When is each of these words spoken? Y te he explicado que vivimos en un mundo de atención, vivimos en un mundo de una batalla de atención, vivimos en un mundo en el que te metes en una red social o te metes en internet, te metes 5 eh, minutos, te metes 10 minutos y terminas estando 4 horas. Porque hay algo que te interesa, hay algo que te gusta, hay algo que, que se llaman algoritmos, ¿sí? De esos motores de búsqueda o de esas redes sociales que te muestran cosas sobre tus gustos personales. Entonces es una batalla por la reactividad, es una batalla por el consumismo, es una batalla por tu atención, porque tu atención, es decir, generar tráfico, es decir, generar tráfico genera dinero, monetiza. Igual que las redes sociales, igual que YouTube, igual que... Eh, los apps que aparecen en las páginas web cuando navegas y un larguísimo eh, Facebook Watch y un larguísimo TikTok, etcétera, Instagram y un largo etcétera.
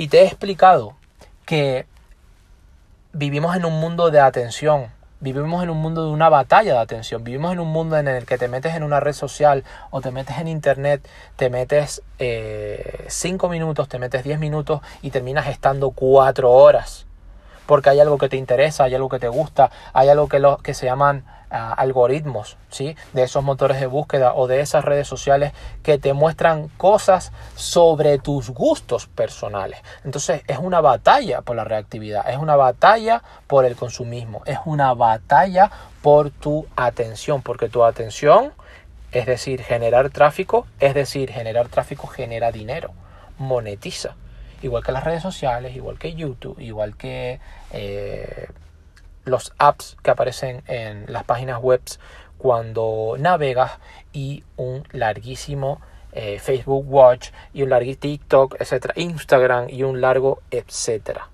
Y 0.00 0.08
te 0.08 0.22
he 0.22 0.24
explicado 0.24 0.94
que 1.44 1.84
vivimos 3.12 3.54
en 3.54 3.66
un 3.66 3.80
mundo 3.80 4.10
de 4.10 4.18
atención, 4.18 4.86
vivimos 5.20 5.62
en 5.62 5.68
un 5.68 5.76
mundo 5.76 6.06
de 6.06 6.10
una 6.10 6.30
batalla 6.30 6.72
de 6.72 6.78
atención, 6.78 7.22
vivimos 7.22 7.52
en 7.52 7.60
un 7.60 7.68
mundo 7.68 7.98
en 7.98 8.08
el 8.08 8.24
que 8.24 8.38
te 8.38 8.48
metes 8.48 8.74
en 8.74 8.82
una 8.82 8.98
red 8.98 9.12
social 9.12 9.62
o 9.90 10.00
te 10.00 10.10
metes 10.10 10.38
en 10.38 10.48
internet, 10.48 11.06
te 11.36 11.50
metes 11.50 12.00
5 12.16 12.16
eh, 12.18 13.50
minutos, 13.50 13.90
te 13.90 13.98
metes 13.98 14.24
10 14.24 14.38
minutos 14.38 14.80
y 15.02 15.10
terminas 15.10 15.48
estando 15.48 15.90
4 15.90 16.50
horas. 16.50 17.04
Porque 17.66 17.90
hay 17.90 18.00
algo 18.00 18.16
que 18.16 18.30
te 18.30 18.38
interesa, 18.38 18.84
hay 18.84 18.94
algo 18.94 19.10
que 19.10 19.18
te 19.18 19.28
gusta, 19.28 19.70
hay 19.92 20.08
algo 20.08 20.30
que, 20.30 20.42
que 20.62 20.72
se 20.72 20.86
llaman 20.86 21.26
algoritmos, 21.50 22.56
¿sí? 22.70 22.96
De 23.12 23.24
esos 23.24 23.42
motores 23.42 23.80
de 23.80 23.86
búsqueda 23.86 24.34
o 24.34 24.46
de 24.46 24.60
esas 24.60 24.84
redes 24.84 25.08
sociales 25.08 25.52
que 25.82 25.98
te 25.98 26.12
muestran 26.12 26.68
cosas 26.76 27.32
sobre 27.56 28.18
tus 28.18 28.50
gustos 28.50 29.06
personales. 29.06 29.80
Entonces 30.04 30.42
es 30.46 30.58
una 30.58 30.80
batalla 30.80 31.42
por 31.42 31.56
la 31.56 31.64
reactividad, 31.64 32.28
es 32.30 32.38
una 32.38 32.56
batalla 32.56 33.22
por 33.46 33.64
el 33.64 33.76
consumismo, 33.76 34.42
es 34.46 34.58
una 34.64 34.94
batalla 34.94 35.70
por 36.02 36.30
tu 36.30 36.66
atención, 36.76 37.42
porque 37.42 37.68
tu 37.68 37.84
atención, 37.84 38.52
es 39.12 39.26
decir, 39.26 39.62
generar 39.62 40.10
tráfico, 40.10 40.66
es 40.78 40.94
decir, 40.94 41.30
generar 41.32 41.68
tráfico 41.68 42.06
genera 42.06 42.52
dinero, 42.52 42.92
monetiza. 43.38 44.14
Igual 44.62 44.84
que 44.84 44.92
las 44.92 45.04
redes 45.04 45.22
sociales, 45.22 45.74
igual 45.74 45.98
que 45.98 46.14
YouTube, 46.14 46.60
igual 46.60 46.96
que... 46.96 47.40
Eh, 47.72 48.48
los 49.24 49.52
apps 49.58 49.96
que 50.02 50.10
aparecen 50.10 50.62
en 50.66 51.04
las 51.12 51.24
páginas 51.24 51.60
web 51.60 51.80
cuando 52.38 53.16
navegas 53.18 53.72
y 54.12 54.44
un 54.56 54.84
larguísimo 54.92 55.80
eh, 56.12 56.38
Facebook 56.38 56.84
Watch 56.88 57.30
y 57.52 57.62
un 57.62 57.70
larguísimo 57.70 58.00
TikTok, 58.00 58.56
etcétera, 58.58 58.94
Instagram 58.96 59.68
y 59.68 59.82
un 59.82 60.00
largo 60.00 60.40
etcétera. 60.50 61.28